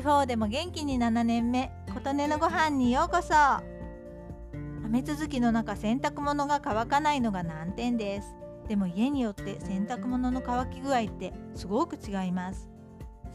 [0.00, 3.34] 地方でも元気に7年目琴音のご飯にようこそ。
[4.82, 8.34] 雨続きの中洗濯物が乾かないのが難点です。
[8.66, 12.70] でも家によって洗濯物の乾き具合ってすごく違います。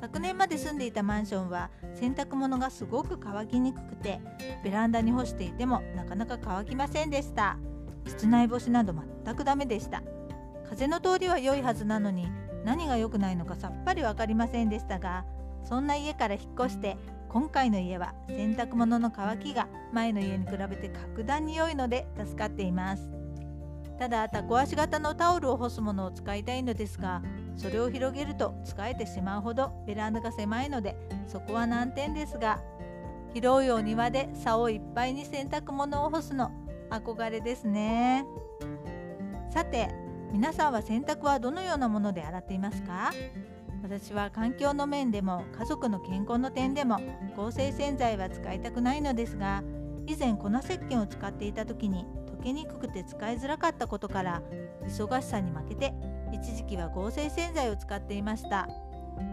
[0.02, 4.20] 昨年まで住んでいたマンションは洗濯物がすごく乾きにくくて
[4.64, 7.60] ベランダに干していてもなかなか乾きませんでした。
[8.08, 10.02] 室内干しなど全くダメでした。
[10.68, 12.28] 風の通りは良いはずなのに
[12.64, 15.26] 何が良くないのかさっぱり分かりませんでしたが
[15.66, 16.98] そんな家から引っ越して
[17.30, 23.10] 今回の家は洗濯物の乾きが前の家に比べて格段に良いので助かっています。
[24.00, 27.22] ただタコ足型のタオルを干すものを使いたいのですが
[27.56, 30.98] それを広げると使えてしまうほどベランダが狭いので
[31.28, 32.62] そこは難点ですが
[33.34, 36.52] 広いお庭で竿をいっぱいに洗濯物を干すの
[36.90, 38.26] 憧れですね。
[39.50, 39.90] さて
[40.36, 43.14] 皆さんは洗濯はどのようなもので洗っていますか？
[43.82, 47.00] 私は環境の面でも家族の健康の点でも
[47.38, 49.64] 合成洗剤は使いたくないのですが
[50.08, 54.42] 以前粉石鹸を使っていた時に溶けにくくて使いづらかったことから
[54.86, 55.94] 忙しさに負けて
[56.34, 58.68] 一時期は合成洗剤を使っていました。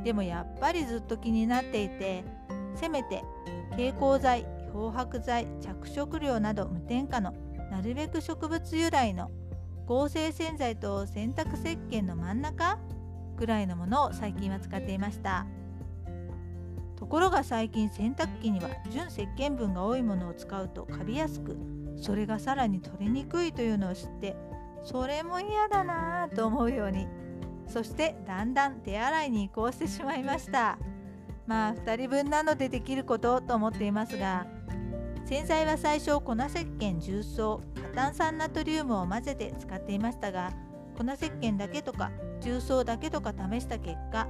[0.05, 2.23] でもやっぱりずっと気になっていて
[2.77, 3.25] せめて
[3.71, 7.35] 蛍光剤漂白剤着色料など無添加の
[7.73, 9.33] なるべく植物由来の
[9.93, 12.79] 合成洗剤と洗濯石鹸の真ん中
[13.37, 15.45] ぐらいのものを最近は使っていました。
[16.97, 21.59] ところが最近洗濯機には純石鹸分が多いものを使うとカビやすく
[21.97, 24.35] それがさらに取りにくいというのを知って
[24.83, 27.07] それも嫌だなぁと思うように。
[27.69, 30.79] そしてだんだん手洗いに移行してしまいました。
[31.47, 34.47] まあ2人分なのでできることと思っていますが
[35.27, 37.61] 洗剤は最初粉石鹸重曹
[37.95, 40.53] 炭酸ナトリウムを混ぜて使っていましたが
[40.97, 44.27] 粉石鹸だけとか重曹だけとか試した結果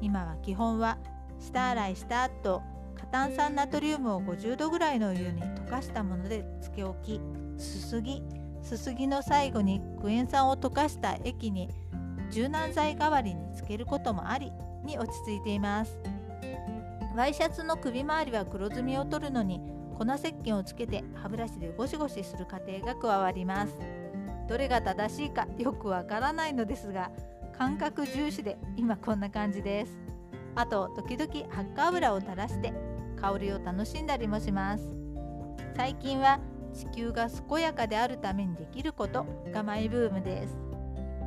[0.00, 0.98] 今は基本は
[1.40, 2.62] 下洗いした後
[2.98, 7.20] 過炭酸ナトリウムを50度ぐらいのお湯に溶かしたものでつけ置き
[7.58, 8.22] すすぎ
[8.62, 11.68] すすぎの最後にクエン酸を溶かした液に
[12.30, 14.50] 柔軟剤代わりにつけることもあり
[14.84, 15.98] に落ち着いています。
[17.16, 19.58] ワイシャツの首周りは黒ずみを取るのに
[19.98, 23.76] 粉石鹸をつけて歯ブラシでゴシゴシする過程が加わります。
[24.48, 27.10] どれが正しいかよくわからないのですが
[27.56, 29.98] 感覚重視で今こんな感じです。
[30.54, 32.72] あと時々ハッカ油を垂らして
[33.20, 34.84] 香りを楽しんだりもします。
[35.76, 36.38] 最近は
[36.72, 40.58] 地球が健やかであるためにできることがマイブームです。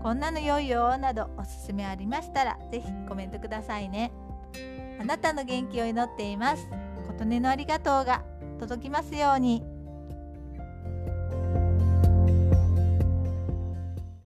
[0.02, 4.12] こんなの良いよなどおすすめありましたら是非コメントくださいね。
[5.02, 6.70] あなたの元気を祈っています。
[7.08, 8.24] 琴音のありがとうが。
[8.60, 9.79] 届きますように。